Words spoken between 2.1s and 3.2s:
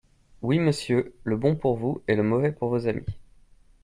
le mauvais pour vos amis.